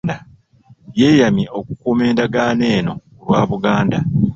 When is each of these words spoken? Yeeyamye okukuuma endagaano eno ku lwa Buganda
Yeeyamye 0.99 1.45
okukuuma 1.57 2.03
endagaano 2.09 2.63
eno 2.77 2.93
ku 3.19 3.23
lwa 3.27 3.41
Buganda 3.51 3.99